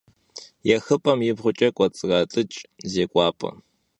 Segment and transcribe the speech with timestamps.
[0.67, 2.59] Yêxıp'em yibğuç'e k'uets'rat'ıç'
[2.91, 3.51] zêk'uap'e.